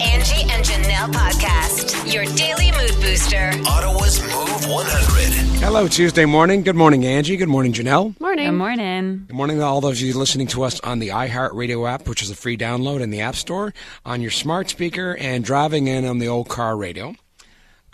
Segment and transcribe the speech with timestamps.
[0.00, 2.12] Angie and Janelle podcast.
[2.12, 3.50] Your daily mood booster.
[3.66, 5.62] Ottawa's Move 100.
[5.62, 6.62] Hello, Tuesday morning.
[6.62, 7.36] Good morning, Angie.
[7.38, 8.18] Good morning, Janelle.
[8.20, 8.46] Morning.
[8.46, 9.24] Good morning.
[9.26, 12.22] Good morning to all those of you listening to us on the iHeartRadio app, which
[12.22, 13.72] is a free download in the App Store,
[14.04, 17.14] on your smart speaker, and driving in on the old car radio.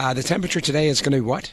[0.01, 1.53] Uh, the temperature today is going to be what?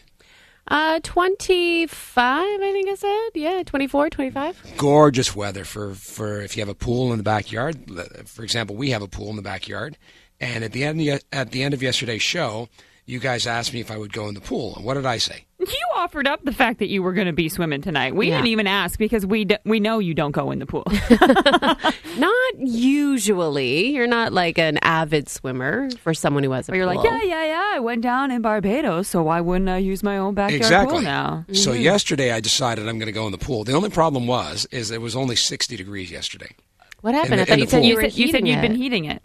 [0.68, 3.30] Uh, 25, I think I said.
[3.36, 4.74] Yeah, 24, 25.
[4.78, 7.78] Gorgeous weather for, for if you have a pool in the backyard.
[8.26, 9.98] For example, we have a pool in the backyard.
[10.42, 12.70] And at the end, at the end of yesterday's show,
[13.06, 14.76] you guys asked me if I would go in the pool.
[14.76, 15.46] And what did I say?
[15.60, 18.16] You offered up the fact that you were going to be swimming tonight.
[18.16, 18.38] We Yeah.
[18.38, 20.86] didn't even ask because we d- we know you don't go in the pool.
[22.18, 23.88] Not usually.
[23.90, 27.22] You're not like an avid swimmer for someone who has a But you're like, yeah,
[27.24, 27.72] yeah, yeah.
[27.74, 30.96] I went down in Barbados, so why wouldn't I use my own backyard exactly.
[30.98, 31.46] pool now?
[31.54, 31.82] So Mm-hmm.
[31.82, 33.64] yesterday I decided I'm going to go in the pool.
[33.64, 36.50] The only problem was is it was only 60 degrees yesterday.
[37.02, 37.40] What happened?
[37.40, 39.06] The- I thought you said you You were said, you said heating you'd been heating
[39.06, 39.22] it.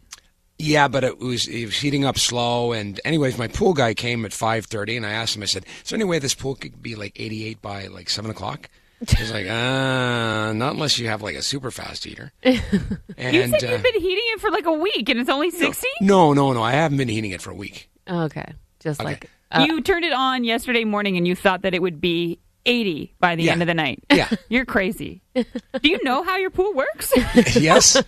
[0.58, 2.72] Yeah, but it was it was heating up slow.
[2.72, 5.42] And anyways, my pool guy came at five thirty, and I asked him.
[5.42, 8.08] I said, "Is there any way this pool could be like eighty eight by like
[8.08, 8.70] seven o'clock?"
[9.18, 12.54] He's like, "Uh, not unless you have like a super fast heater." And
[13.18, 15.86] You said uh, you've been heating it for like a week and it's only 60?
[16.00, 17.90] no, no, no, I haven't been heating it for a week.
[18.08, 18.52] Okay.
[18.80, 19.10] Just Okay.
[19.10, 19.30] like.
[19.50, 23.14] Uh, you turned it on yesterday morning and you thought that it would be 80
[23.20, 23.52] by the Yeah.
[23.52, 24.02] end of the night.
[24.12, 24.28] Yeah.
[24.48, 25.22] You're crazy.
[25.34, 25.44] Do
[25.82, 27.12] you know how your pool works?
[27.56, 27.92] yes.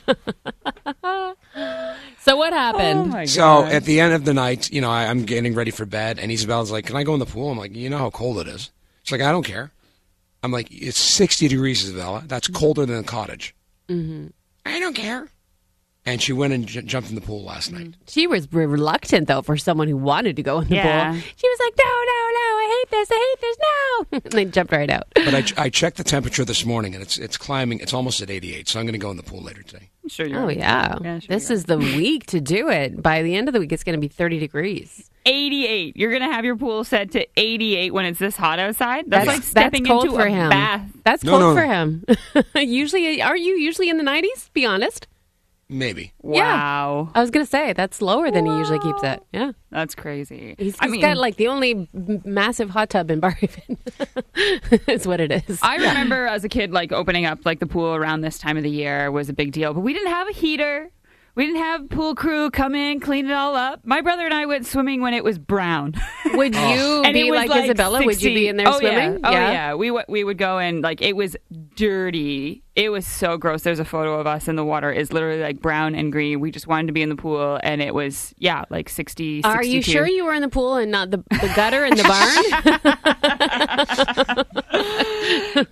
[2.20, 3.00] so what happened?
[3.00, 5.70] Oh my So at the end of the night, you know, I, I'm getting ready
[5.70, 7.98] for bed, and Isabella's like, "Can I go in the pool?" I'm like, "You know
[7.98, 8.70] how cold it is."
[9.02, 9.72] She's like, "I don't care."
[10.42, 12.22] I'm like, "It's 60 degrees, Isabella.
[12.26, 13.54] That's colder than a cottage."
[13.88, 14.28] Mm-hmm.
[14.64, 15.28] I don't care.
[16.06, 17.88] And she went and j- jumped in the pool last night.
[17.88, 17.94] Mm.
[18.06, 21.10] She was reluctant, though, for someone who wanted to go in the Yeah.
[21.12, 21.20] pool.
[21.20, 24.20] She was like, no, no, no, I hate this, I hate this, no.
[24.24, 25.08] and they jumped right out.
[25.16, 27.80] But I, ch- I checked the temperature this morning, and it's it's climbing.
[27.80, 28.68] It's almost at 88.
[28.68, 29.90] So I'm going to go in the pool later today.
[30.04, 30.96] I'm sure you're Oh, yeah.
[31.02, 33.02] Yeah, sure this you is the week to do it.
[33.02, 35.10] By the end of the week, it's going to be 30 degrees.
[35.24, 35.96] 88.
[35.96, 39.06] You're going to have your pool set to 88 when it's this hot outside?
[39.08, 40.50] That's, like That's stepping cold into for a him.
[40.50, 40.82] bath.
[41.02, 42.04] That's No, cold no, for him.
[42.68, 44.52] usually, are you usually in the 90s?
[44.52, 45.08] Be honest.
[45.68, 46.12] Maybe.
[46.22, 47.10] Wow.
[47.14, 49.20] I was going to say that's lower than he usually keeps it.
[49.32, 49.52] Yeah.
[49.70, 50.54] That's crazy.
[50.58, 53.76] He's, I mean, got like the only massive hot tub in Barrhaven.
[54.86, 55.58] It's what it is.
[55.62, 58.62] I remember as a kid, like opening up like the pool around this time of
[58.62, 60.90] the year was a big deal, but we didn't have a heater.
[61.36, 63.80] We didn't have pool crew come in, clean it all up.
[63.84, 65.92] My brother and I went swimming when it was brown.
[66.32, 66.60] Would you
[67.04, 68.02] and be was like, Isabella?
[68.02, 69.20] Would you be in there oh, swimming?
[69.20, 69.28] Yeah.
[69.28, 69.74] Oh yeah.
[69.74, 71.36] We w- we would go and like it was
[71.74, 72.62] dirty.
[72.74, 73.64] It was so gross.
[73.64, 74.90] There's a photo of us in the water.
[74.90, 76.40] It's literally like brown and green.
[76.40, 79.44] We just wanted to be in the pool, and it was yeah, like 60.
[79.44, 82.04] Are you sure you were in the pool and not the, the gutter in the
[85.04, 85.06] barn?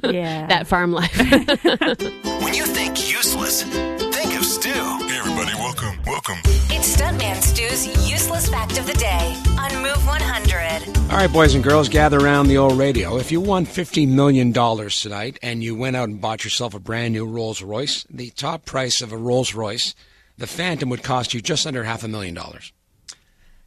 [0.05, 0.47] Yeah.
[0.47, 1.15] that farm life.
[2.45, 4.71] When you think useless, think of Stu.
[4.71, 6.37] Hey, everybody, welcome, welcome.
[6.71, 11.11] It's Stuntman Stu's useless fact of the day on Move 100.
[11.11, 13.17] All right, boys and girls, gather around the old radio.
[13.17, 17.13] If you won $50 million tonight and you went out and bought yourself a brand
[17.15, 19.95] new Rolls Royce, the top price of a Rolls Royce,
[20.39, 22.73] the Phantom, would cost you just under half a million dollars.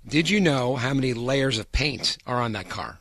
[0.08, 3.00] Did you know how many layers of paint are on that car?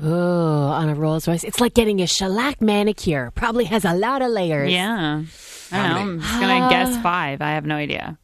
[0.00, 1.44] Oh, on a Rolls Royce.
[1.44, 3.30] It's like getting a shellac manicure.
[3.34, 4.70] Probably has a lot of layers.
[4.72, 5.22] Yeah.
[5.70, 5.94] I How don't know.
[5.94, 6.10] many?
[6.12, 7.42] I'm just gonna guess five.
[7.42, 8.18] I have no idea.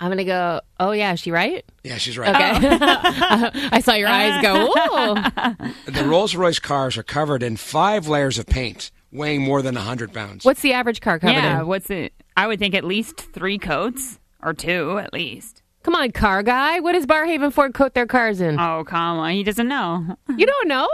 [0.00, 1.64] I'm going to go, oh, yeah, is she right?
[1.82, 2.34] Yeah, she's right.
[2.34, 2.68] Okay.
[2.80, 3.50] Oh.
[3.72, 5.72] I saw your eyes go, oh.
[5.86, 10.12] The Rolls Royce cars are covered in five layers of paint, weighing more than 100
[10.12, 10.44] pounds.
[10.44, 11.60] What's the average car covered yeah.
[11.60, 11.66] in?
[11.66, 12.12] What's it?
[12.36, 15.62] I would think at least three coats or two at least.
[15.82, 16.80] Come on, car guy.
[16.80, 18.58] What does Barrhaven Ford coat their cars in?
[18.58, 20.16] Oh come on, he doesn't know.
[20.36, 20.88] you don't know?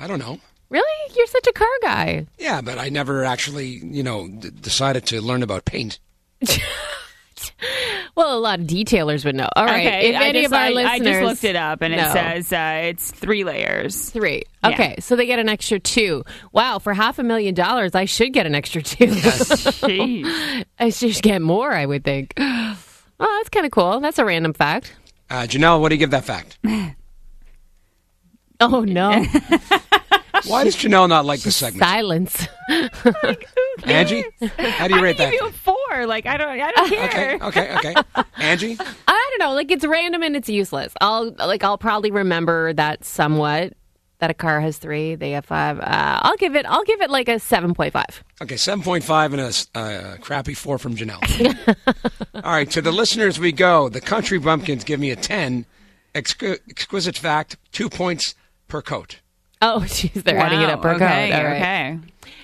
[0.00, 0.38] I don't know.
[0.70, 1.14] Really?
[1.16, 2.26] You're such a car guy.
[2.38, 5.98] Yeah, but I never actually, you know, d- decided to learn about paint.
[8.14, 9.48] Well, a lot of detailers would know.
[9.54, 9.86] All right.
[9.86, 11.94] Okay, if I any just, of our I, listeners, I just looked it up and
[11.94, 12.08] No.
[12.08, 14.10] it says uh, it's three layers.
[14.10, 14.42] three.
[14.64, 14.70] Yeah.
[14.70, 16.24] Okay, so they get an extra two.
[16.52, 19.06] Wow, for half a million dollars, I should get an extra two.
[19.06, 20.64] Jeez.
[20.80, 22.34] I should get more, I would think.
[23.20, 24.00] Oh, that's kind of cool.
[24.00, 24.94] That's a random fact.
[25.30, 26.58] Uh, Janelle, what do you give that fact?
[28.60, 29.10] Oh no,
[30.48, 31.78] Why does Janelle not like the segment?
[31.84, 32.48] silence.
[33.84, 34.24] Angie,
[34.58, 35.30] how do you I rate that?
[35.30, 36.06] give you a four.
[36.06, 37.38] Like I don't, I don't care.
[37.40, 37.94] Okay, okay, okay.
[38.36, 38.76] Angie,
[39.06, 39.54] I don't know.
[39.54, 40.92] Like it's random and it's useless.
[41.00, 43.74] I'll like I'll probably remember that somewhat.
[44.20, 45.78] That a car has three, they have five.
[45.78, 46.66] Uh, I'll give it.
[46.66, 48.24] I'll give it like a seven point five.
[48.42, 51.22] okay, seven point five and a uh, crappy four from Janelle.
[52.34, 53.88] All right, to the listeners we go.
[53.88, 55.66] The Country Bumpkins give me a ten.
[56.16, 58.34] Exqu- exquisite fact: two points
[58.66, 59.20] per coat.
[59.62, 61.38] Oh, jeez, they're adding it up per okay, code.
[61.38, 61.56] All right.
[61.56, 61.98] Okay.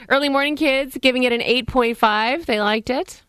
[0.09, 2.47] Early morning kids giving it an eight point five.
[2.47, 3.24] They liked it.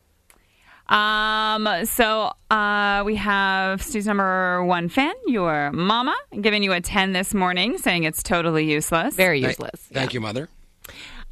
[0.87, 7.13] Um, so uh, we have Stu's number one fan, your mama, giving you a 10
[7.13, 9.15] this morning, saying it's totally useless.
[9.15, 9.79] Very Thank- useless.
[9.91, 10.49] Thank you, mother.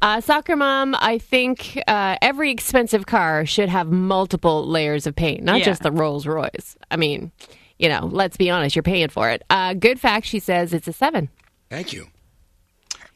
[0.02, 5.42] Uh, soccer mom, I think uh, every expensive car should have multiple layers of paint,
[5.42, 5.64] not Yeah.
[5.66, 6.76] just the Rolls Royce.
[6.90, 7.30] I mean,
[7.78, 9.42] you know, let's be honest, you're paying for it.
[9.48, 11.30] Uh, good fact, she says it's a seven.
[11.70, 12.08] Thank you.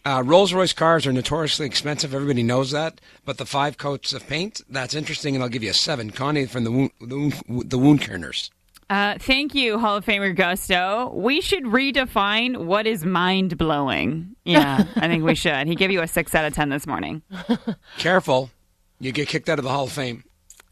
[0.09, 2.15] Uh, Rolls Royce cars are notoriously expensive.
[2.15, 2.99] Everybody knows that.
[3.27, 6.09] But the five coats of paint, that's interesting, and I'll give you a seven.
[6.11, 8.51] Connie from the wound, the, wound, the wound Kerners.
[8.89, 11.13] Uh, thank you, Hall of Famer Gusto.
[11.15, 14.35] We should redefine what is mind blowing.
[14.47, 15.67] Yeah, I think we should.
[15.67, 17.21] He gave you a six out of 10 this morning.
[17.99, 18.49] Careful,
[19.01, 20.25] you get kicked out of the Hall of Fame.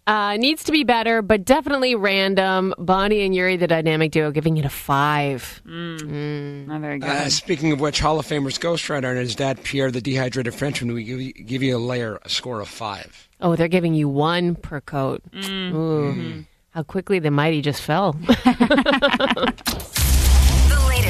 [0.07, 2.73] Uh, needs to be better, but definitely random.
[2.79, 5.61] Bonnie and Yuri, the dynamic duo, giving it a five.
[5.65, 7.09] Not very good.
[7.11, 10.55] Uh, speaking of which, Hall of Famers Ghost Rider and his dad Pierre, the dehydrated
[10.55, 13.29] Frenchman, we give you, give you a layer, a score of five.
[13.41, 15.23] Oh, they're giving you one per coat.
[15.45, 16.45] Ooh.
[16.71, 18.15] How quickly the mighty just fell.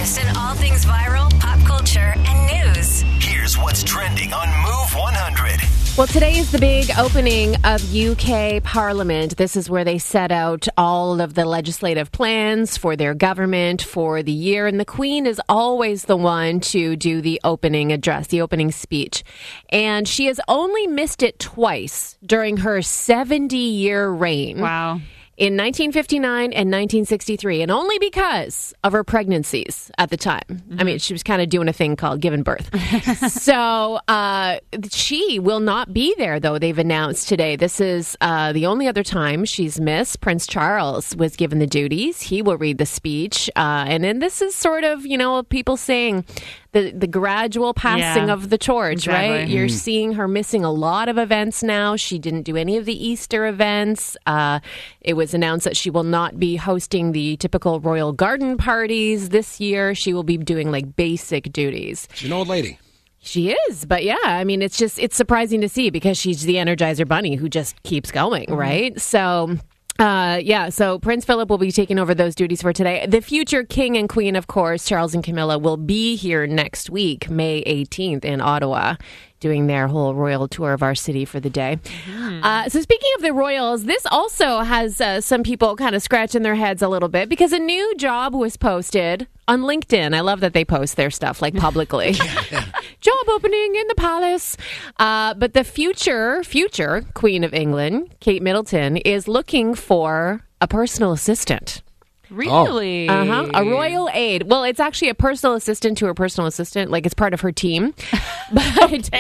[0.07, 3.03] The latest in all things viral, pop culture, and news.
[3.19, 5.99] Here's what's trending on Move 100.
[5.99, 9.37] Well, today is the big opening of UK Parliament.
[9.37, 14.23] This is where they set out all of the legislative plans for their government for
[14.23, 14.69] the year.
[14.69, 19.25] And the Queen is always the one to do the opening address, the opening speech.
[19.71, 24.61] And she has only missed it twice during her 70 year reign.
[24.61, 25.01] wow.
[25.37, 30.63] In 1959 and 1963, and only because of her pregnancies at the time.
[30.79, 32.71] I mean, she was kind of doing a thing called giving birth.
[33.33, 34.59] so uh,
[34.91, 37.57] she will not be there, though, they've announced today.
[37.57, 40.21] This is uh, the only other time she's missed.
[40.21, 42.23] Prince Charles was given the duties.
[42.23, 43.51] He will read the speech.
[43.57, 46.25] Uh, and then this is sort of, you know, people saying,
[46.77, 49.49] the, the gradual passing Yeah, of the torch, right?
[49.49, 51.97] You're seeing her missing a lot of events now.
[51.97, 54.15] She didn't do any of the Easter events.
[54.27, 54.61] Uh,
[55.01, 59.59] it was announced that she will not be hosting the typical royal garden parties this
[59.59, 59.95] year.
[59.95, 62.09] She will be doing like basic duties.
[62.13, 62.79] She's an old lady.
[63.21, 66.57] She is, but yeah, I mean, it's just it's surprising to see because she's the
[66.57, 69.01] Energizer Bunny who just keeps going, right?
[69.01, 69.57] So.
[69.99, 73.07] Uh, yeah, so Prince Philip will be taking over those duties for today.
[73.07, 77.31] The future king and queen, of course, Charles and Camilla, will be here next week,
[77.31, 78.97] May 18th, in Ottawa,
[79.41, 81.79] doing their whole royal tour of our city for the day.
[82.43, 86.43] Uh, so, speaking of the royals, this also has uh, some people kind of scratching
[86.43, 90.15] their heads a little bit because a new job was posted on LinkedIn.
[90.15, 92.17] I love that they post their stuff like publicly.
[93.01, 94.57] job opening in the palace.
[94.99, 101.13] Uh, but the future, future Queen of England, Kate Middleton, is looking for a personal
[101.13, 101.83] assistant.
[102.31, 103.09] Really?
[103.09, 103.51] Uh huh.
[103.55, 104.45] A royal aide.
[104.45, 106.91] Well, it's actually a personal assistant to her personal assistant.
[106.91, 107.95] Like it's part of her team,
[108.53, 109.11] but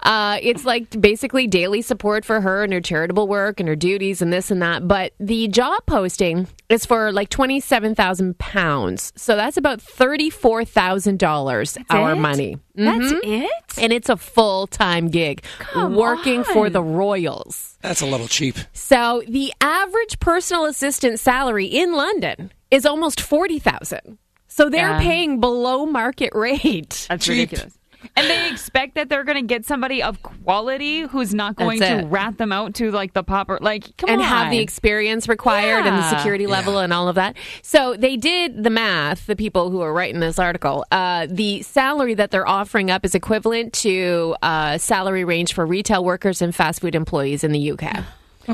[0.00, 4.20] uh, it's like basically daily support for her and her charitable work and her duties
[4.20, 4.86] and this and that.
[4.86, 9.12] But the job posting is for like twenty seven thousand pounds.
[9.16, 12.16] So that's about thirty four thousand dollars our it?
[12.16, 12.58] money.
[12.74, 13.20] That's Mhm.
[13.44, 13.50] it?
[13.78, 17.76] And it's a full time gig Come working for the royals.
[17.82, 18.56] That's a little cheap.
[18.72, 24.18] So the average personal assistant salary in London is almost forty thousand.
[24.48, 25.00] So they're Yeah.
[25.00, 27.06] paying below market rate.
[27.08, 27.50] That's Cheap.
[27.50, 27.74] ridiculous.
[28.16, 32.00] And they expect that they're going to get somebody of quality who's not going That's
[32.02, 32.10] to it.
[32.10, 33.58] rat them out to like the popper.
[33.60, 34.26] Like, come and on.
[34.26, 36.84] have the experience required and the security level Yeah.
[36.84, 37.36] and all of that.
[37.62, 40.84] So they did the math, the people who are writing this article.
[40.90, 46.04] Uh, the salary that they're offering up is equivalent to uh, salary range for retail
[46.04, 48.04] workers and fast food employees in the UK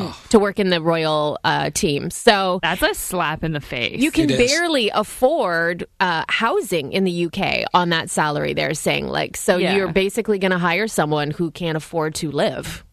[0.30, 2.10] to work in the royal uh, team.
[2.10, 4.00] So That's a slap in the face.
[4.00, 8.54] You can barely afford uh, housing in the UK on that salary.
[8.54, 9.76] They're saying like, so Yeah.
[9.76, 12.84] you're basically going to hire someone who can't afford to live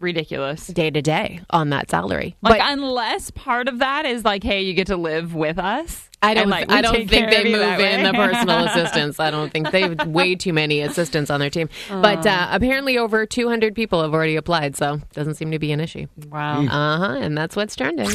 [0.00, 0.66] ridiculous.
[0.66, 2.36] day to day on that salary.
[2.42, 6.10] Like, but unless part of that is like, hey, you get to live with us.
[6.24, 6.48] I don't.
[6.48, 9.20] like, I don't think they move in the personal assistants.
[9.20, 11.68] I don't think they have way too many assistants on their team.
[12.04, 15.80] But uh, apparently, over 200 people have already applied, so doesn't seem to be an
[15.80, 16.06] issue.
[16.28, 16.60] wow.
[16.62, 17.18] Uh huh.
[17.20, 18.08] And that's what's trending.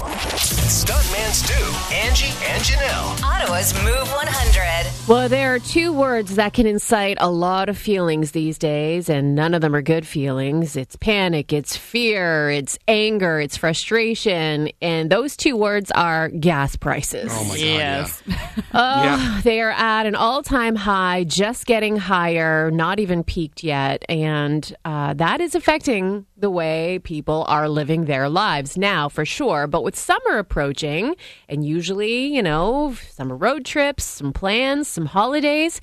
[0.00, 1.54] Stuntman Stu,
[1.94, 3.22] Angie, and Janelle.
[3.22, 4.99] Ottawa's Move 100.
[5.10, 9.34] Well, there are two words that can incite a lot of feelings these days, and
[9.34, 10.76] none of them are good feelings.
[10.76, 17.32] It's panic, it's fear, it's anger, it's frustration, and those two words are gas prices.
[17.34, 17.64] Oh my God.
[17.64, 18.22] Yes.
[18.22, 18.36] god!
[18.72, 19.40] Oh, Yeah.
[19.42, 24.04] they are at an all time high, just getting higher, not even peaked yet.
[24.08, 29.66] And uh, that is affecting the way people are living their lives now, for sure.
[29.66, 31.16] But with summer approaching,
[31.48, 35.80] and usually, you know, summer road trips, some plans, some holidays,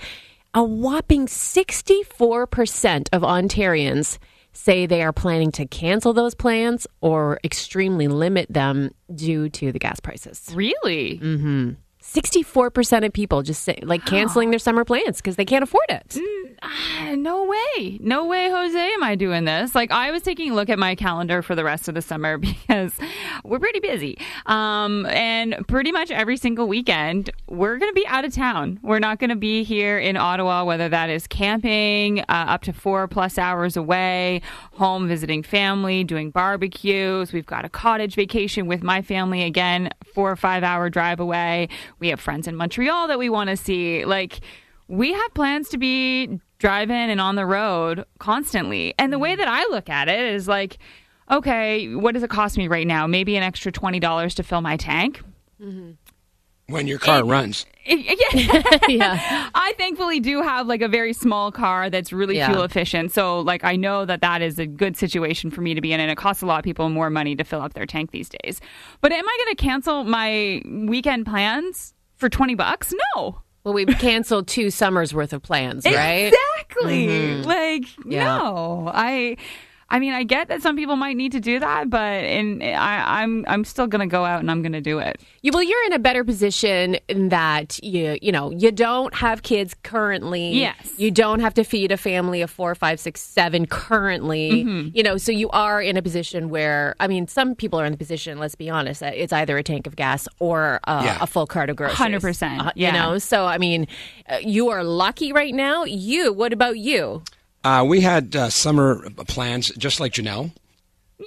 [0.53, 4.17] a whopping 64% of Ontarians
[4.53, 9.79] say they are planning to cancel those plans or extremely limit them due to the
[9.79, 10.51] gas prices.
[10.53, 11.19] Really?
[11.19, 11.71] Mm-hmm.
[12.13, 16.17] 64% of people just say, like canceling their summer plans because they can't afford it.
[16.61, 17.97] Ah, no way.
[18.01, 19.75] No way, Jose, am I doing this.
[19.75, 22.37] Like, I was taking a look at my calendar for the rest of the summer
[22.37, 22.93] because
[23.43, 24.17] we're pretty busy.
[24.45, 28.79] Um, and pretty much every single weekend, we're going to be out of town.
[28.81, 32.73] We're not going to be here in Ottawa, whether that is camping uh, up to
[32.73, 37.33] four plus hours away, home visiting family, doing barbecues.
[37.33, 41.67] We've got a cottage vacation with my family again, four or five hour drive away.
[41.99, 44.05] We have friends in Montreal that we want to see.
[44.05, 44.39] Like,
[44.87, 48.93] we have plans to be driving and on the road constantly.
[48.97, 49.39] And the way mm-hmm.
[49.39, 50.77] that I look at it is like,
[51.29, 53.07] okay, what does it cost me right now?
[53.07, 55.21] Maybe an extra $20 to fill my tank.
[55.61, 55.91] Mm-hmm.
[56.69, 57.65] When your car runs.
[57.86, 58.13] yeah.
[58.89, 59.50] yeah.
[59.55, 62.47] I thankfully do have like a very small car that's really Yeah.
[62.50, 63.13] fuel efficient.
[63.13, 66.00] So like I know that that is a good situation for me to be in
[66.01, 68.27] and it costs a lot of people more money to fill up their tank these
[68.43, 68.59] days.
[69.00, 72.93] But am I going to cancel my weekend plans for 20 bucks?
[73.15, 73.41] No.
[73.63, 76.33] Well, we've canceled two summers worth of plans, right?
[76.33, 77.07] Exactly.
[77.07, 77.41] Mm-hmm.
[77.43, 78.25] Like Yeah.
[78.25, 78.91] no.
[78.93, 79.38] I
[79.89, 83.22] I mean, I get that some people might need to do that, but in I,
[83.22, 85.22] I'm I'm still gonna go out and I'm gonna do it.
[85.41, 89.44] You, well, you're in a better position in that you you know you don't have
[89.44, 90.51] kids currently.
[90.60, 90.75] Yes.
[90.98, 94.65] You don't have to feed a family of four, five, six, seven currently.
[94.65, 94.89] Mm-hmm.
[94.94, 97.91] You know, so you are in a position where I mean, some people are in
[97.94, 98.39] the position.
[98.39, 101.17] Let's be honest, that it's either a tank of gas or uh, Yeah.
[101.22, 101.98] a full cart of groceries.
[101.98, 102.88] 100%, Uh, yeah.
[102.88, 103.88] You know, so I mean,
[104.29, 105.86] uh, you are lucky right now.
[105.86, 106.34] You.
[106.34, 107.24] What about you?
[107.67, 110.51] Uh, we had uh, summer plans, just like Janelle.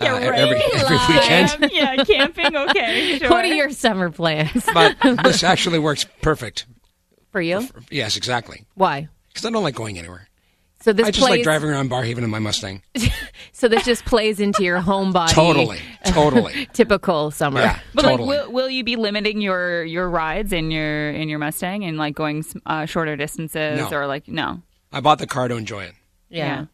[0.00, 0.62] Yeah, uh, every, right.
[0.74, 1.64] every weekend.
[1.64, 2.56] Um, yeah, camping.
[2.56, 3.28] Okay, sure.
[3.28, 6.64] What are your summer plans But this actually works perfect.
[7.30, 7.68] for you?
[7.90, 8.64] Yes, exactly.
[8.74, 9.08] Why?
[9.28, 10.28] Because I don't like going anywhere.
[10.80, 11.30] So this I just plays.
[11.40, 12.80] like driving around Barrhaven in my Mustang.
[13.52, 15.34] So this just plays into your home body.
[15.34, 16.68] Totally, totally.
[16.72, 17.60] Typical summer.
[17.60, 18.28] Yeah, But totally.
[18.38, 21.98] like, will, will you be limiting your your rides in your in your Mustang and
[21.98, 23.90] like going uh, shorter distances No.
[23.94, 24.62] or like no?
[24.90, 25.92] I bought the car to enjoy it.
[26.30, 26.66] Yeah.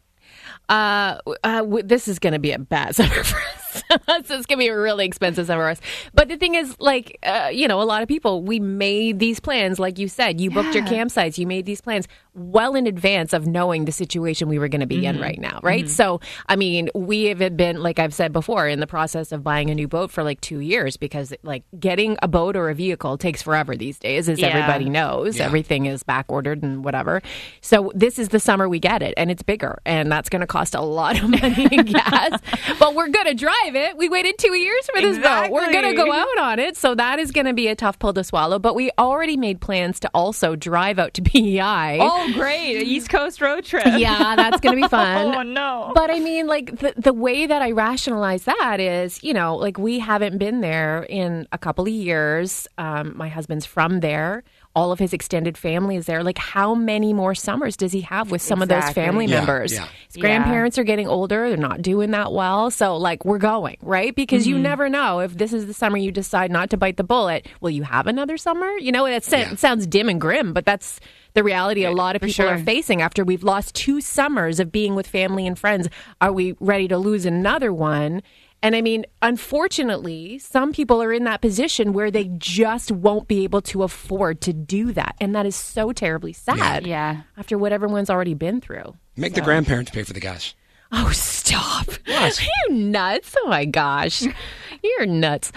[0.69, 3.66] Uh, uh, w- this is going to be a bad summer for us.
[4.07, 5.81] this is going to be a really expensive summer for us.
[6.13, 9.39] But the thing is, like, uh, you know, a lot of people, we made these
[9.39, 13.33] plans, like you said, you booked your campsites, you made these plans well in advance
[13.33, 15.89] of knowing the situation we were going to be in right now, right?
[15.89, 19.71] So, I mean, we have been, like I've said before, in the process of buying
[19.71, 23.17] a new boat for like two years because, like, getting a boat or a vehicle
[23.17, 24.47] takes forever these days, as Yeah.
[24.49, 25.37] everybody knows.
[25.37, 25.45] Yeah.
[25.45, 27.21] Everything is back ordered and whatever.
[27.61, 30.47] So this is the summer we get it, and it's bigger, and that's going to
[30.47, 32.39] cost a lot of money in gas.
[32.79, 33.97] but we're going to drive it.
[33.97, 35.51] We waited two years for this boat.
[35.51, 37.99] We're going to go out on it, so that is going to be a tough
[37.99, 38.59] pill to swallow.
[38.59, 41.99] But we already made plans to also drive out to PEI.
[42.01, 42.83] Oh, great!
[42.83, 43.85] East Coast road trip.
[43.97, 45.35] Yeah, that's going to be fun.
[45.35, 45.91] Oh no.
[45.95, 49.77] But I mean, like the the way that I rationalize that is, you know, like
[49.77, 52.67] we haven't been there in a couple of years.
[52.77, 54.43] Um, my husband's from there.
[54.77, 56.21] All of his extended family is there.
[56.23, 59.73] Like, how many more summers does he have with some of those family Yeah, members?
[59.73, 59.87] yeah.
[60.07, 61.49] His grandparents are getting older.
[61.49, 62.69] They're not doing that well.
[62.69, 64.13] So, like, we're going, right?
[64.15, 64.49] Because Mm-hmm.
[64.55, 67.47] you never know if this is the summer you decide not to bite the bullet.
[67.59, 68.69] Will you have another summer?
[68.77, 69.51] You know, it, Yeah.
[69.51, 70.99] it sounds dim and grim, but that's
[71.33, 74.71] the reality a lot of For people are facing after we've lost two summers of
[74.71, 75.87] being with family and friends.
[76.21, 78.21] Are we ready to lose another one?
[78.63, 83.43] And I mean, unfortunately, some people are in that position where they just won't be
[83.43, 85.15] able to afford to do that.
[85.21, 86.87] And that is so terribly sad.
[86.87, 87.21] Yeah.
[87.37, 88.95] After what everyone's already been through.
[89.15, 90.55] Make the grandparents pay for the gas.
[90.91, 91.11] Oh,
[91.47, 91.87] stop.
[92.07, 92.29] Are
[92.69, 93.35] you nuts?
[93.43, 94.23] Oh my gosh.
[94.83, 95.51] You're nuts.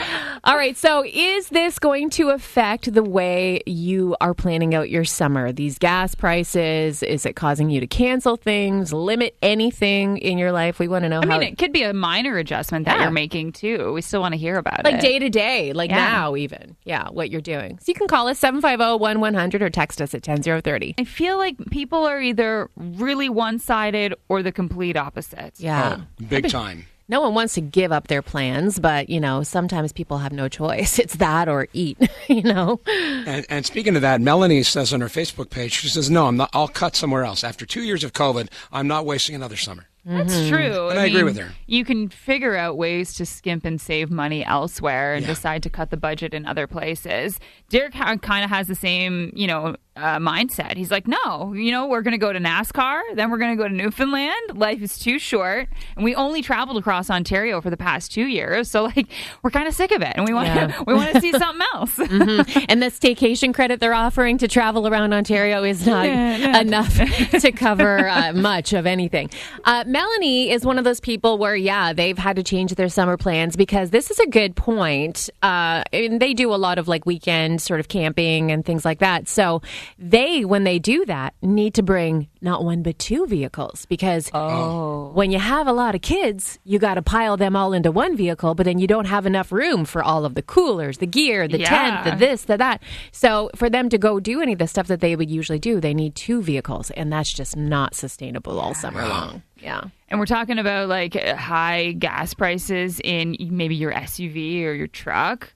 [0.44, 0.76] All right.
[0.76, 5.52] So, is this going to affect the way you are planning out your summer?
[5.52, 10.78] These gas prices, is it causing you to cancel things, limit anything in your life?
[10.78, 11.38] We want to know I how.
[11.38, 13.02] mean, it could be a minor adjustment that Yeah.
[13.02, 13.92] you're making too.
[13.92, 14.96] We still want to hear about like it.
[14.96, 15.96] Like day to day, like Yeah.
[15.96, 16.76] now, even.
[16.84, 17.78] Yeah, what you're doing.
[17.78, 20.94] So, you can call us 750 1100 or text us at 10030.
[20.98, 25.52] I feel like people are either really one sided or the complete opposite.
[25.58, 25.79] Yeah.
[25.84, 26.86] Oh, big time.
[27.08, 30.48] No one wants to give up their plans, but you know, sometimes people have no
[30.48, 30.98] choice.
[31.00, 32.80] It's that or eat, you know.
[32.86, 36.36] And, and speaking of that, Melanie says on her Facebook page, she says, "No, I'm
[36.36, 36.50] not.
[36.52, 37.42] I'll cut somewhere else.
[37.42, 40.48] After two years of COVID, I'm not wasting another summer." That's Mm-hmm.
[40.48, 40.88] true.
[40.88, 41.52] And I agree with her.
[41.66, 45.32] You can figure out ways to skimp and save money elsewhere and Yeah.
[45.34, 47.38] decide to cut the budget in other places.
[47.70, 50.76] Derek kind of has the same, you know, uh, mindset.
[50.76, 53.62] He's like, no, you know, we're going to go to NASCAR, then we're going to
[53.62, 54.34] go to Newfoundland.
[54.54, 58.70] Life is too short, and we only traveled across Ontario for the past two years,
[58.70, 59.06] so like
[59.42, 60.82] we're kind of sick of it, and we want to Yeah.
[60.86, 61.98] we want to see something else.
[61.98, 66.94] and the staycation credit they're offering to travel around Ontario is not enough
[67.40, 69.28] to cover uh, much of anything.
[69.64, 73.16] Uh, Melanie is one of those people where, yeah, they've had to change their summer
[73.16, 75.28] plans because this is a good point.
[75.42, 78.98] Uh, and they do a lot of like weekend sort of camping and things like
[79.00, 79.28] that.
[79.28, 79.62] So
[79.98, 85.10] they, when they do that, need to bring not one but two vehicles because oh.
[85.14, 88.16] when you have a lot of kids, you got to pile them all into one
[88.16, 91.46] vehicle, but then you don't have enough room for all of the coolers, the gear,
[91.46, 92.82] the tent, the this, the that.
[93.12, 95.80] So for them to go do any of the stuff that they would usually do,
[95.80, 99.42] they need two vehicles, and that's just not sustainable all summer long.
[99.58, 99.84] Yeah.
[100.08, 105.52] And we're talking about like high gas prices in maybe your SUV or your truck.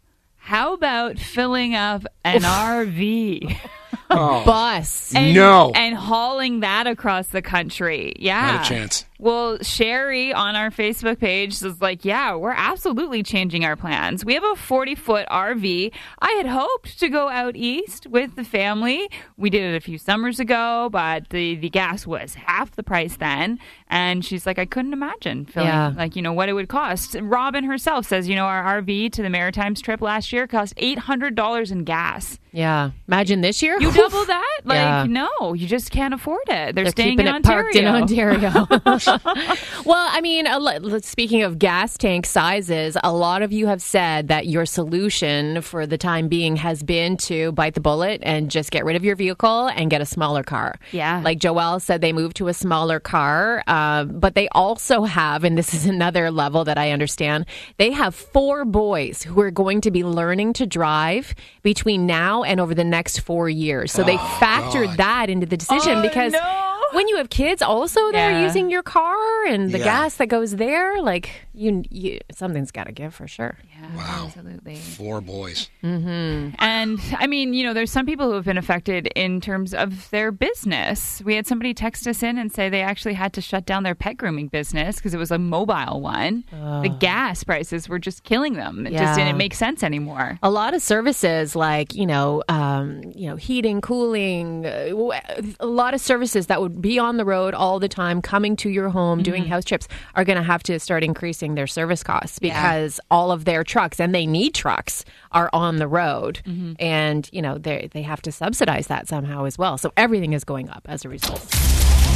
[0.47, 3.57] How about filling up an RV
[4.11, 4.45] oh.
[4.45, 5.15] Bus.
[5.15, 5.73] and, No.
[5.75, 8.13] and hauling that across the country?
[8.19, 8.53] Yeah.
[8.53, 9.07] Not a chance.
[9.19, 14.25] Well, Sherry on our Facebook page is like, yeah, we're absolutely changing our plans.
[14.25, 15.93] We have a 40 foot RV.
[16.21, 19.09] I had hoped to go out east with the family.
[19.37, 23.17] We did it a few summers ago, but the, the gas was half the price
[23.17, 23.61] then.
[23.89, 25.93] And she's like, I couldn't imagine filling, Yeah.
[25.97, 27.15] like, you know, what it would cost.
[27.21, 31.71] Robin herself says, you know, our RV to the Maritimes trip last year cost $800
[31.71, 32.41] in gas.
[32.51, 32.91] Yeah.
[33.09, 33.81] Imagine this year.
[33.81, 34.59] You double that?
[34.65, 35.05] Like, Yeah.
[35.09, 36.75] no, you just can't afford it.
[36.75, 38.67] They're, They're staying keeping in it parked in Ontario.
[39.09, 39.55] Ontario.
[39.85, 43.83] well, I mean, a lo- speaking of gas tank sizes, a lot of you have
[43.83, 48.51] said that your solution for the time being has been to bite the bullet and
[48.51, 50.77] just get rid of your vehicle and get a smaller car.
[50.93, 51.21] Yeah.
[51.25, 55.57] Like Joelle said, they moved to a smaller car, uh, but they also have, and
[55.59, 57.47] this is another level that I understand,
[57.79, 62.61] they have four boys who are going to be learning to drive between now and
[62.61, 63.93] over the next four years.
[63.93, 64.97] So they factored God.
[64.99, 66.64] that into the decision Oh, because no.
[66.95, 68.43] When you have kids also they're Yeah.
[68.45, 69.85] using your car and the Yeah.
[69.85, 73.59] gas that goes there like you, you something's got to give for sure
[73.97, 74.25] Wow.
[74.27, 74.77] Absolutely.
[74.77, 75.69] Four boys.
[75.83, 76.55] Mm-hmm.
[76.59, 80.11] And I mean, you know, there's some people who have been affected in terms of
[80.11, 81.23] their business.
[81.25, 83.95] We had somebody text us in and say they actually had to shut down their
[83.95, 86.45] pet grooming business because it was a mobile one.
[86.51, 88.87] The gas prices were just killing them.
[88.87, 89.05] It Yeah.
[89.05, 90.39] just didn't make sense anymore.
[90.43, 95.13] a lot of services like you know um, you know heating cooling uh,
[95.61, 98.71] a lot of services that would be on the road all the time coming to
[98.71, 99.53] your home doing mm-hmm.
[99.53, 103.45] house trips are going to have to start increasing their service costs because all of
[103.45, 106.41] their trucks and they need trucks are on the road
[106.79, 110.45] and you know they they have to subsidize that somehow as well so everything is
[110.45, 111.41] going up as a result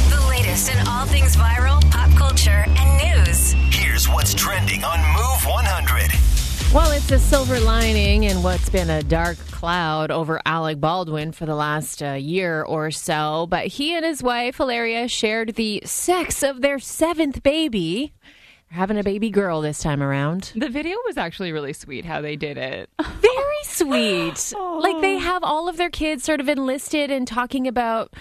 [0.09, 3.51] The latest in all things viral, pop culture, and news.
[3.69, 6.73] Here's what's trending on Move 100.
[6.73, 11.47] Well, it's a silver lining in what's been a dark cloud over Alec Baldwin for
[11.47, 13.47] the last uh, year or so.
[13.49, 18.13] But he and his wife, Hilaria, shared the sex of their seventh baby.
[18.71, 20.53] Having a baby girl this time around.
[20.55, 22.89] The video was actually really sweet how they did it.
[23.19, 24.53] Very sweet.
[24.61, 24.79] Oh.
[24.81, 28.13] Like they have all of their kids sort of enlisted and talking about.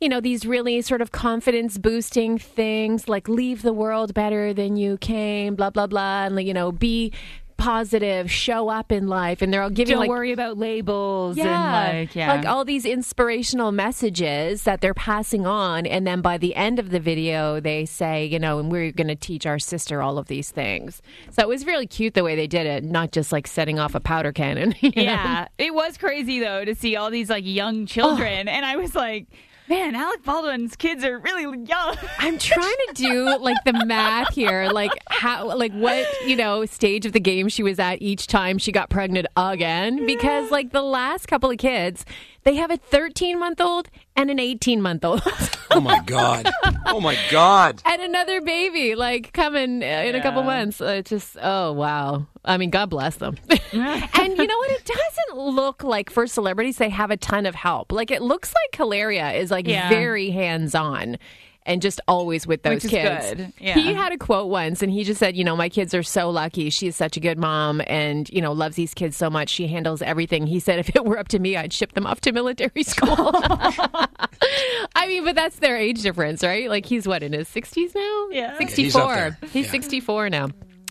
[0.00, 4.76] You know, these really sort of confidence boosting things like leave the world better than
[4.76, 6.24] you came, blah, blah, blah.
[6.24, 7.12] And, like, you know, be
[7.56, 9.42] positive, show up in life.
[9.42, 12.32] And they're all giving Don't like worry about labels yeah, and like yeah.
[12.32, 16.90] like all these inspirational messages that they're passing on, and then by the end of
[16.90, 20.28] the video, they say, you know, and we're going to teach our sister all of
[20.28, 21.02] these things.
[21.30, 23.94] So it was really cute the way they did it, not just like setting off
[23.94, 24.74] a powder cannon.
[24.80, 25.02] you know?
[25.02, 28.94] Yeah, it was crazy though to see all these like young children, and I was
[28.94, 29.26] like,
[29.72, 31.96] man, Alec Baldwin's kids are really young.
[32.18, 37.06] I'm trying to do like the math here, like how, like what you know stage
[37.06, 40.04] of the game she was at each time she got pregnant again.
[40.04, 42.04] Because like the last couple of kids,
[42.44, 45.22] they have a 13 month old and an 18 month old.
[45.70, 46.50] Oh my God.
[46.86, 47.80] Oh my God.
[47.86, 50.80] and another baby like coming uh, in a couple months.
[50.80, 52.26] Uh, It's just oh wow.
[52.44, 53.36] I mean, God bless them.
[53.72, 54.70] and you know what?
[54.70, 57.92] It doesn't look like for celebrities they have a ton of help.
[57.92, 59.88] Like it looks like Hilaria is like Yeah.
[59.88, 61.16] very hands on.
[61.64, 63.26] And just always with those Which is kids.
[63.34, 63.52] good.
[63.60, 63.74] Yeah.
[63.74, 66.28] He had a quote once, and he just said, "You know, my kids are so
[66.28, 66.70] lucky.
[66.70, 69.48] She is such a good mom, and you know, loves these kids so much.
[69.48, 72.20] She handles everything." He said, "If it were up to me, I'd ship them off
[72.22, 73.30] to military school."
[74.96, 76.68] I mean, but that's their age difference, right?
[76.68, 78.28] Like he's what in his sixties now?
[78.30, 78.58] Yeah.
[78.58, 79.02] sixty-four.
[79.02, 79.50] Yeah, he's.
[79.52, 79.70] He's Yeah.
[79.72, 80.48] sixty-four now.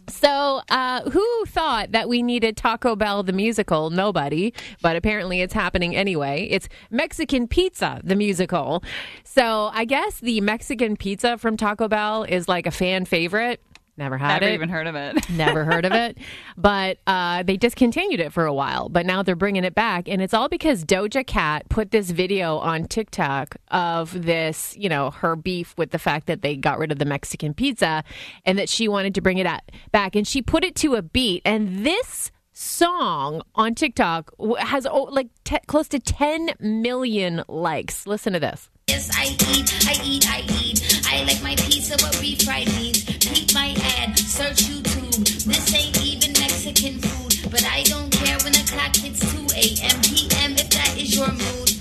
[0.08, 3.90] So, uh, who thought that we needed Taco Bell the musical?
[3.90, 6.48] Nobody, but apparently it's happening anyway.
[6.50, 8.84] It's Mexican Pizza the musical.
[9.24, 13.62] So, I guess the Mexican pizza from Taco Bell is like a fan favorite.
[13.98, 14.46] Never had it.
[14.46, 14.54] Never it.
[14.56, 15.30] even heard of it.
[15.30, 16.18] Never heard of it.
[16.58, 18.90] But uh, they discontinued it for a while.
[18.90, 20.08] But now they're bringing it back.
[20.08, 25.12] And it's all because Doja Cat put this video on TikTok of this, you know,
[25.12, 28.04] her beef with the fact that they got rid of the Mexican pizza
[28.46, 30.16] and that she wanted to bring it at, back.
[30.16, 31.42] And she put it to a beat.
[31.46, 35.30] And this song on TikTok has oh, like
[35.68, 38.08] close to 10 million likes.
[38.08, 38.70] Listen to this.
[38.92, 41.06] Yes, I eat, I eat, I eat.
[41.08, 43.06] I like my pizza with refried beans.
[43.26, 45.46] Peep my ad, search YouTube.
[45.46, 50.02] This ain't even Mexican food, but I don't care when the clock hits 2 a.m.
[50.02, 50.52] p.m.
[50.60, 51.72] if that is your mood.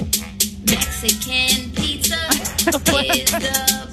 [0.70, 3.89] Mexican pizza is the pizza for you.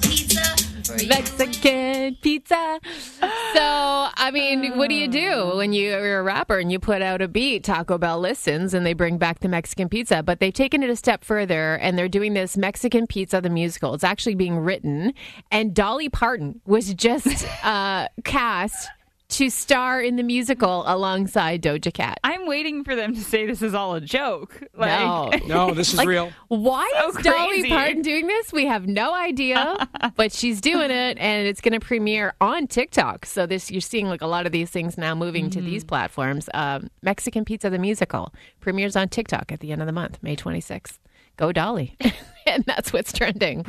[1.06, 2.80] Mexican pizza.
[3.20, 7.22] So, I mean, what do you do when you're a rapper and you put out
[7.22, 7.64] a beat?
[7.64, 10.96] Taco Bell listens and they bring back the Mexican pizza, but they've taken it a
[10.96, 13.94] step further and they're doing this Mexican pizza the musical.
[13.94, 15.12] It's actually being written,
[15.50, 18.88] and Dolly Parton was just uh, cast
[19.30, 22.18] to star in the musical alongside Doja Cat.
[22.24, 24.62] I'm waiting for them to say this is all a joke.
[24.74, 25.30] Like, No.
[25.46, 26.32] No, this is Like, real.
[26.48, 27.68] Why So is Dolly.
[27.68, 28.52] Parton doing this?
[28.54, 29.86] We have no idea,
[30.16, 33.26] but she's doing it, and it's going to premiere on TikTok.
[33.26, 35.66] So this you're seeing like a lot of these things now moving to Mm-hmm.
[35.66, 36.48] these platforms.
[36.54, 40.36] Um, Mexican Pizza the musical premieres on TikTok at the end of the month, May
[40.36, 40.98] 26th.
[41.36, 41.96] Go Dolly,
[42.46, 43.60] and that's what's trending.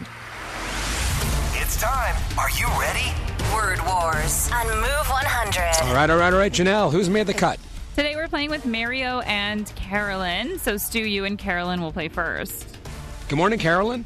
[1.55, 2.15] It's time.
[2.37, 3.11] Are you ready?
[3.53, 5.87] Word Wars on Move 100.
[5.87, 6.51] All right, all right, all right.
[6.51, 7.59] Janelle, who's made the cut?
[7.95, 10.59] Today we're playing with Mario and Carolyn.
[10.59, 12.77] So Stu, you and Carolyn will play first.
[13.27, 14.05] Good morning, Carolyn.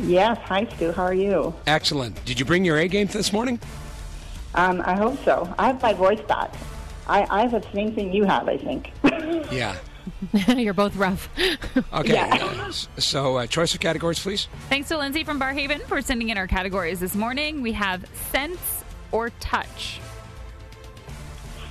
[0.00, 0.38] Yes.
[0.44, 0.92] Hi, Stu.
[0.92, 1.54] How are you?
[1.66, 2.22] Excellent.
[2.24, 3.60] Did you bring your A game this morning?
[4.54, 5.52] Um, I hope so.
[5.58, 6.54] I have my voice back.
[7.06, 8.92] I, I have the same thing you have, I think.
[9.52, 9.76] Yeah.
[10.56, 11.28] you're both rough.
[11.92, 12.14] Okay.
[12.14, 12.70] Yeah.
[12.98, 14.48] So, uh, choice of categories, please.
[14.68, 17.62] Thanks to Lindsay from Barrhaven for sending in our categories this morning.
[17.62, 20.00] We have sense or touch.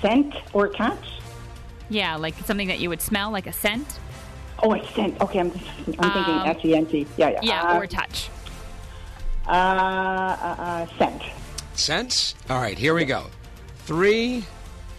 [0.02, 1.20] scent or touch?
[1.89, 4.00] Yeah, like something that you would smell, like a scent.
[4.62, 5.20] Oh, a scent.
[5.22, 5.54] Okay, I'm, I'm
[5.94, 7.08] thinking Um, S-E-N-T.
[7.18, 7.39] Yeah, yeah.
[7.44, 8.30] Yeah, Uh, or touch.
[9.48, 9.56] uh, uh,
[10.58, 11.22] uh, scent.
[11.74, 12.36] Sense.
[12.50, 13.26] All right, here we go.
[13.86, 14.46] Three,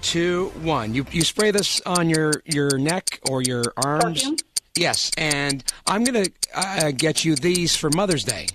[0.04, 0.94] two, one.
[0.94, 4.22] You you spray this on your your neck or your arms.
[4.22, 4.36] Perfume?
[4.76, 8.46] Yes, and I'm gonna uh, get you these for Mother's Day.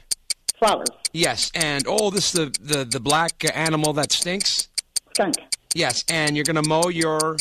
[0.57, 0.87] Flowers.
[1.11, 4.69] Yes, and oh, this is the the the black animal that stinks.
[5.13, 5.35] Skunk.
[5.73, 7.37] Yes, and you're gonna mow your.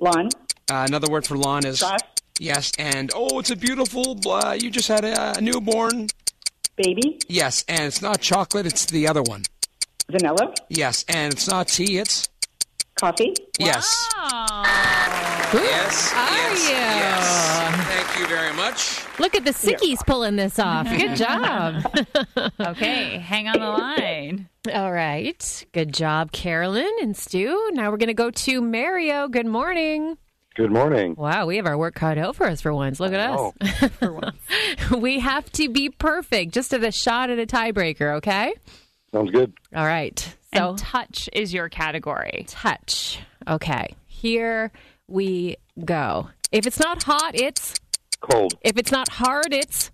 [0.00, 0.28] Lawn.
[0.70, 1.80] Uh, another word for lawn is.
[1.80, 2.00] Grass.
[2.38, 4.16] Yes, and oh, it's a beautiful.
[4.24, 6.08] Uh, you just had a, a newborn.
[6.76, 7.18] Baby.
[7.28, 8.64] Yes, and it's not chocolate.
[8.66, 9.42] It's the other one.
[10.10, 10.54] Vanilla.
[10.68, 11.98] Yes, and it's not tea.
[11.98, 12.28] It's
[13.00, 13.32] Coffee.
[13.58, 14.08] yes.
[14.16, 14.62] Oh.
[15.54, 16.12] Yes.
[16.14, 16.74] are yes, you?
[16.74, 17.86] Yes.
[17.86, 19.04] Thank you very much.
[19.20, 20.88] Look at the sickies pulling this off.
[20.88, 21.84] Good job.
[22.60, 24.48] Okay, hang on the line.
[24.74, 25.64] All right.
[25.72, 27.70] Good job, Carolyn and Stu.
[27.72, 29.28] Now we're going to go to Mario.
[29.28, 30.18] Good morning.
[30.56, 31.14] Good morning.
[31.16, 32.98] Wow, we have our work cut out for us for once.
[33.00, 33.54] Look at know.
[33.60, 33.90] us.
[34.00, 34.36] for once.
[34.96, 38.52] we have to be perfect, just at a shot at a tiebreaker, okay?
[39.12, 39.52] Sounds good.
[39.74, 40.34] All right.
[40.54, 42.46] So, and touch is your category.
[42.48, 43.20] touch.
[43.46, 43.94] Okay.
[44.06, 44.72] Here
[45.06, 46.30] we go.
[46.52, 47.74] If it's not hot, it's.
[48.20, 49.90] Cold, If it's not hard, it's.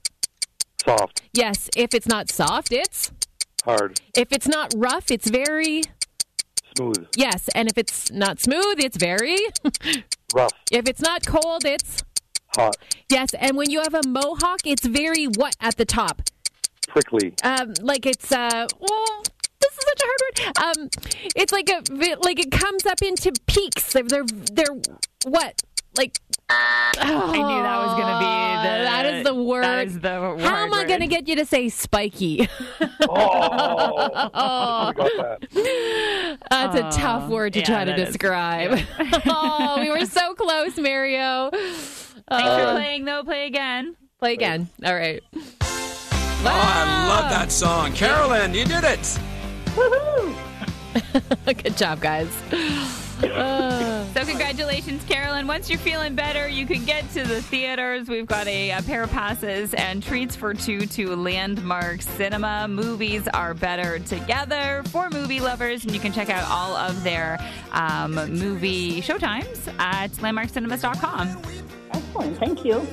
[0.85, 1.69] soft, Yes.
[1.77, 3.11] If it's not soft, it's.
[3.65, 5.83] hard, If it's not rough, it's very.
[6.77, 7.49] smooth, Yes.
[7.55, 9.37] And if it's not smooth, it's very.
[10.35, 12.03] rough, if it's not cold, it's.
[12.57, 12.77] hot,
[13.11, 13.31] Yes.
[13.39, 16.23] And when you have a mohawk, it's very what at the top?
[16.87, 19.23] prickly, um, like it's uh, well,
[19.65, 20.79] this is such a hard word.
[20.79, 20.89] Um,
[21.37, 21.83] it's like a
[22.23, 23.93] like it comes up into peaks.
[23.93, 24.77] They're they're, they're
[25.27, 25.63] what
[25.97, 26.19] like.
[26.51, 26.93] I
[27.33, 28.81] knew that was going to be the.
[28.81, 29.65] Oh, that is the word.
[29.65, 30.41] That is the word.
[30.43, 32.49] How am I going to get you to say spiky?
[33.07, 36.39] Oh, I that.
[36.51, 38.79] That's a tough word to yeah, try to that is- describe.
[39.27, 41.51] oh, we were so close, Mario.
[41.51, 43.23] Thanks for Uh, playing, though.
[43.25, 43.97] Play again.
[44.19, 44.69] Play again.
[44.85, 45.23] All right.
[45.33, 45.41] Oh,
[46.47, 47.93] I love that song.
[47.93, 49.19] Carolyn, you did it.
[49.75, 50.35] Woohoo!
[51.63, 52.29] Good job, guys.
[53.21, 55.47] So, congratulations, Carolyn.
[55.47, 58.09] Once you're feeling better, you can get to the theaters.
[58.09, 62.67] We've got a, a pair of passes and treats for two to Landmark Cinema.
[62.69, 67.39] Movies are better together for movie lovers, and you can check out all of their
[67.73, 71.43] um, movie showtimes at landmarkcinemas.com.
[71.93, 72.39] Excellent.
[72.39, 72.87] Thank you.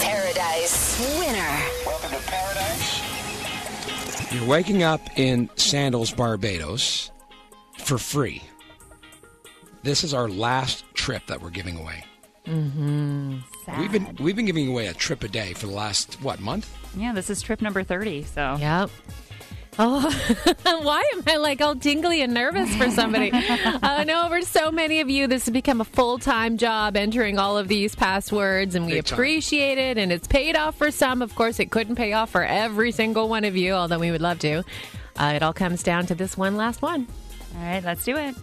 [0.00, 0.98] Paradise.
[1.18, 1.58] Winner.
[1.86, 3.02] welcome to paradise.
[4.32, 7.10] You're waking up in Sandals, Barbados,
[7.78, 8.42] for free.
[9.82, 12.04] This is our last trip that we're giving away.
[12.46, 13.38] Mm-hmm.
[13.78, 16.74] We've been we've been giving away a trip a day for the last what month?
[16.96, 18.24] Yeah, this is trip number 30.
[18.24, 18.90] So, Yep.
[19.80, 20.10] Oh,
[20.82, 23.30] why am I like all tingly and nervous for somebody?
[23.32, 27.38] I know for so many of you, this has become a full time job entering
[27.38, 29.16] all of these passwords, and we Big time.
[29.16, 29.96] appreciate it.
[29.96, 31.22] And it's paid off for some.
[31.22, 34.20] Of course, it couldn't pay off for every single one of you, although we would
[34.22, 34.64] love to.
[35.16, 37.06] Uh, it all comes down to this one last one.
[37.56, 38.34] all right, let's do it.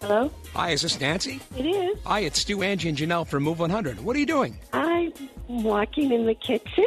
[0.00, 0.30] Hello?
[0.54, 1.40] Hi, is this Nancy?
[1.56, 1.98] It is.
[2.06, 4.00] Hi, it's Stu, Angie, and Janelle from Move 100.
[4.00, 4.58] What are you doing?
[4.72, 5.12] I'm
[5.48, 6.84] walking in the kitchen.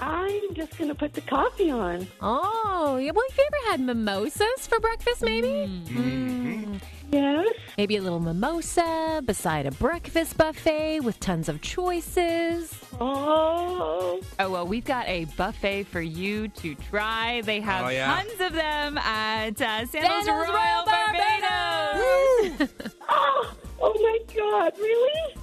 [0.00, 2.06] I'm just going to put the coffee on.
[2.20, 3.10] Oh, yeah.
[3.12, 5.48] Well, have you ever had mimosas for breakfast, maybe?
[5.88, 6.80] Mm.
[7.12, 7.54] Yes.
[7.78, 12.74] Maybe a little mimosa beside a breakfast buffet with tons of choices.
[13.00, 14.20] Oh.
[14.40, 17.40] Oh, well, we've got a buffet for you to try.
[17.42, 18.14] They have Oh, yeah.
[18.22, 19.90] tons of them at uh, Sandals
[20.26, 22.68] Sandals Royal, Royal Barbados.
[23.08, 25.36] Oh, oh my God, really?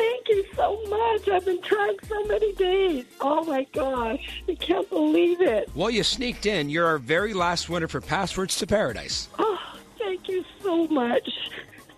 [0.00, 1.28] Thank you so much.
[1.28, 3.04] I've been trying so many days.
[3.20, 5.68] Oh my gosh, I can't believe it.
[5.74, 6.70] Well, you sneaked in.
[6.70, 9.28] You're our very last winner for Passwords to Paradise.
[9.38, 9.58] Oh,
[9.98, 11.28] thank you so much.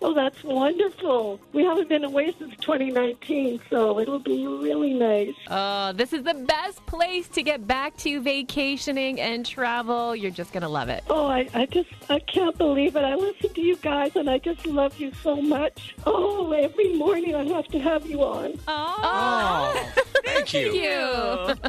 [0.05, 1.39] Oh, that's wonderful.
[1.53, 5.35] We haven't been away since 2019, so it'll be really nice.
[5.49, 10.17] Oh, this is the best place to get back to vacationing and travel.
[10.17, 11.05] You're just going to love it.
[11.09, 13.05] Oh, I, I just, I can't believe it.
[13.05, 15.95] I listen to you guys and I just love you so much.
[16.05, 18.59] Oh, every morning I have to have you on.
[18.67, 19.93] Oh,
[20.25, 20.73] thank you.
[20.73, 21.55] You.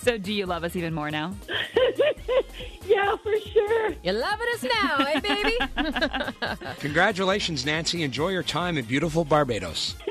[0.00, 1.32] So, do you love us even more now?
[2.86, 3.94] yeah, for sure.
[4.02, 5.56] You're loving us now, eh, baby?
[6.80, 8.02] Congratulations, Nancy.
[8.02, 9.94] Enjoy your time in beautiful Barbados.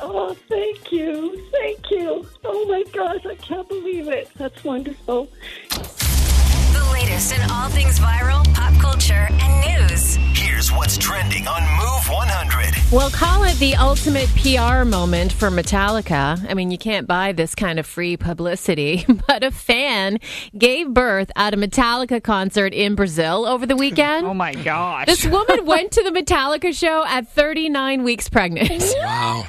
[0.00, 1.48] Oh, thank you.
[1.50, 2.26] Thank you.
[2.44, 4.30] Oh my gosh, I can't believe it.
[4.36, 5.28] That's wonderful.
[5.70, 10.18] The latest in all things viral, pop culture, and news.
[10.64, 12.74] Here's what's trending on Move 100.
[12.90, 16.42] We'll call it the ultimate PR moment for Metallica.
[16.48, 20.20] I mean, you can't buy this kind of free publicity, but a fan
[20.56, 24.26] gave birth at a Metallica concert in Brazil over the weekend.
[24.26, 25.04] Oh, my gosh.
[25.06, 28.70] This woman went to the Metallica show at 39 weeks pregnant.
[28.96, 29.46] Wow.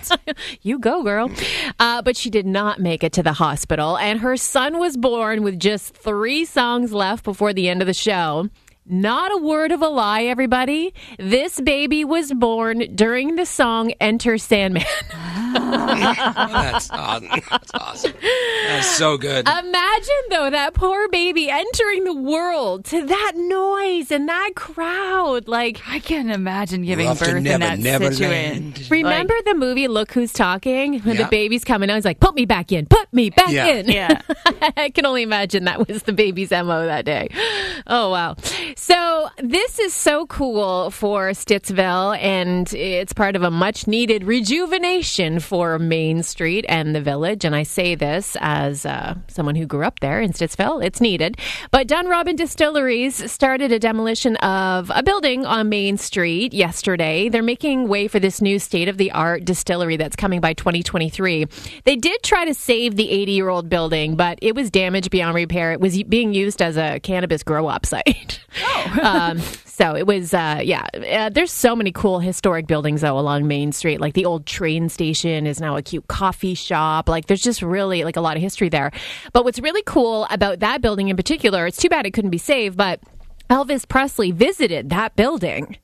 [0.63, 1.31] you go, girl.
[1.79, 5.43] Uh, but she did not make it to the hospital, and her son was born
[5.43, 8.49] with just three songs left before the end of the show.
[8.87, 10.93] Not a word of a lie, everybody.
[11.17, 14.83] This baby was born during the song Enter Sandman.
[15.55, 17.29] That's awesome.
[17.49, 18.13] That's awesome.
[18.67, 19.47] That's so good.
[19.47, 25.47] Imagine, though, that poor baby entering the world to that noise and that crowd.
[25.47, 28.15] Like, I can't imagine giving Rough to birth in that Neverland.
[28.15, 28.73] situation.
[28.91, 30.99] remember the movie Look Who's Talking?
[30.99, 31.23] When Yeah.
[31.23, 33.65] the baby's coming out, he's like, put me back in, put me back Yeah.
[33.67, 33.87] in.
[33.87, 34.21] Yeah.
[34.77, 37.29] I can only imagine that was the baby's MO that day.
[37.87, 38.35] Oh, wow.
[38.77, 45.39] So, this is so cool for Stittsville, and it's part of a much needed rejuvenation
[45.39, 47.45] for Main Street and the village.
[47.45, 50.83] And I say this as uh, someone who grew up there in Stittsville.
[50.83, 51.37] It's needed.
[51.71, 57.29] But Dunrobin Distilleries started a demolition of a building on Main Street yesterday.
[57.29, 61.45] They're making way for this new state of the art distillery that's coming by 2023.
[61.85, 65.33] They did try to save the 80 year old building, but it was damaged beyond
[65.33, 65.71] repair.
[65.71, 68.41] It was being used as a cannabis grow up site.
[69.01, 70.87] Um, so it was, uh, yeah.
[70.93, 73.99] Uh, there's so many cool historic buildings, though, along Main Street.
[73.99, 77.09] Like the old train station is now a cute coffee shop.
[77.09, 78.91] Like there's just really like a lot of history there.
[79.33, 82.37] But what's really cool about that building in particular, it's too bad it couldn't be
[82.37, 83.01] saved, but
[83.49, 85.77] Elvis Presley visited that building.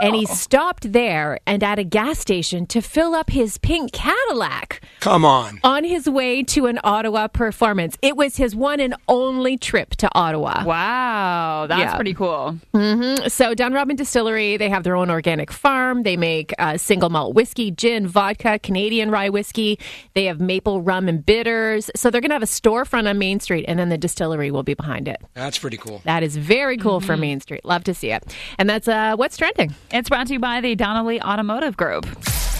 [0.00, 4.80] And he stopped there and at a gas station to fill up his pink Cadillac
[5.00, 5.60] Come on.
[5.64, 7.96] on his way to an Ottawa performance.
[8.02, 10.64] It was his one and only trip to Ottawa.
[10.64, 11.94] Wow, that's Yeah.
[11.96, 12.58] pretty cool.
[12.74, 16.02] So Dunrobin Distillery, they have their own organic farm.
[16.02, 19.78] They make uh, single malt whiskey, gin, vodka, Canadian rye whiskey.
[20.14, 21.90] They have maple rum and bitters.
[21.96, 24.62] So they're going to have a storefront on Main Street, and then the distillery will
[24.62, 25.16] be behind it.
[25.34, 26.00] That's pretty cool.
[26.04, 27.64] That is very cool for Main Street.
[27.64, 28.22] Love to see it.
[28.58, 29.74] And that's uh, what's trending.
[29.92, 32.06] It's brought to you by the Donnelly Automotive Group.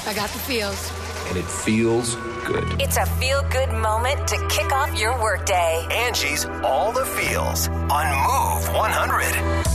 [0.06, 0.92] I got the feels.
[1.28, 2.80] And it feels good.
[2.80, 5.86] It's a feel good moment to kick off your workday.
[5.90, 9.70] Angie's All the Feels on Move 100.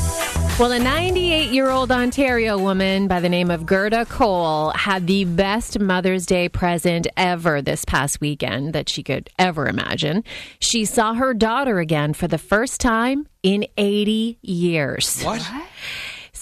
[0.58, 5.26] Well, a 98 year old Ontario woman by the name of Gerda Cole had the
[5.26, 10.24] best Mother's Day present ever this past weekend that she could ever imagine.
[10.60, 15.22] She saw her daughter again for the first time in 80 years.
[15.24, 15.46] What?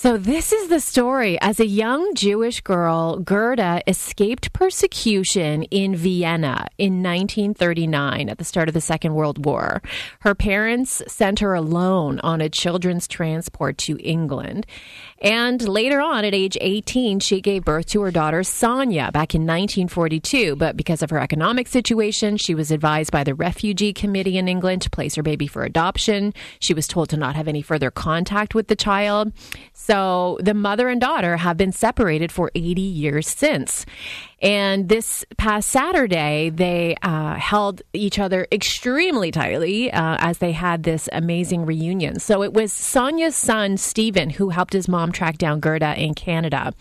[0.04, 1.39] So, this is the story.
[1.39, 8.68] As a young Jewish girl, Gerda escaped persecution in Vienna in 1939 at the start
[8.68, 9.82] of the Second World War.
[10.20, 14.66] Her parents sent her alone on a children's transport to England.
[15.23, 19.43] And later on, at age 18, she gave birth to her daughter Sonia back in
[19.43, 20.57] 1942.
[20.57, 24.81] But because of her economic situation, she was advised by the Refugee Committee in England
[24.81, 26.33] to place her baby for adoption.
[26.59, 29.31] She was told to not have any further contact with the child.
[29.71, 33.86] So the mother and daughter have been separated for 80 years since.
[34.43, 40.84] And this past Saturday, they uh, held each other extremely tightly uh, as they had
[40.84, 42.19] this amazing reunion.
[42.19, 46.73] So it was Sonia's son, Stephen, who helped his mom track down Gerda in Canada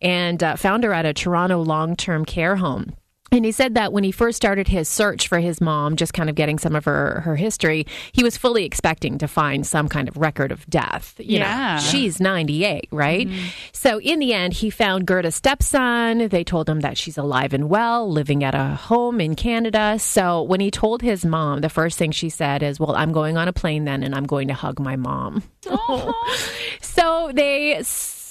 [0.00, 2.94] and uh, found her at a Toronto long term care home.
[3.32, 6.28] And he said that when he first started his search for his mom, just kind
[6.28, 10.06] of getting some of her, her history, he was fully expecting to find some kind
[10.06, 11.14] of record of death.
[11.18, 11.76] You Yeah.
[11.76, 13.26] know, she's 98, right?
[13.26, 13.46] Mm-hmm.
[13.72, 16.28] So in the end, he found Gerda's stepson.
[16.28, 19.98] They told him that she's alive and well, living at a home in Canada.
[19.98, 23.38] So when he told his mom, the first thing she said is, Well, I'm going
[23.38, 25.42] on a plane then and I'm going to hug my mom.
[25.66, 26.12] Oh.
[26.80, 27.82] So they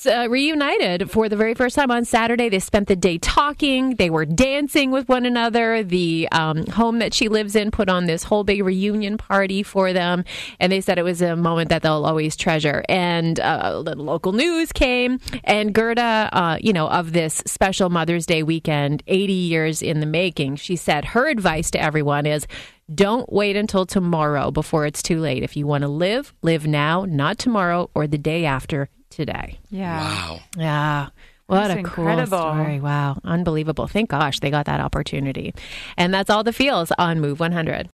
[0.05, 2.49] uh, reunited for the very first time on Saturday.
[2.49, 3.95] They spent the day talking.
[3.95, 5.83] They were dancing with one another.
[5.83, 9.93] The um, home that she lives in put on this whole big reunion party for
[9.93, 10.23] them,
[10.59, 12.83] and they said it was a moment that they'll always treasure.
[12.89, 18.25] And uh, the local news came, and Gerda, uh, you know, of this special Mother's
[18.25, 22.47] Day weekend, 80 years in the making, she said her advice to everyone is.
[22.93, 25.43] Don't wait until tomorrow before it's too late.
[25.43, 29.59] If you want to live, live now, not tomorrow or the day after today.
[29.69, 29.99] Yeah.
[29.99, 30.39] Wow.
[30.57, 31.09] Yeah.
[31.47, 32.79] What That's a cool story.
[32.79, 33.19] Wow.
[33.25, 33.85] Unbelievable.
[33.87, 35.53] Thank gosh they got that opportunity.
[35.97, 37.89] And that's all the feels on Move 100.